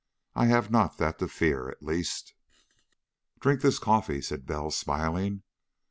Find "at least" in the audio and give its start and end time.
1.69-2.33